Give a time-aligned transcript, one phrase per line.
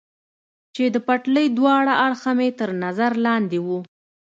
[0.75, 3.67] چې د پټلۍ دواړه اړخه مې تر نظر لاندې و.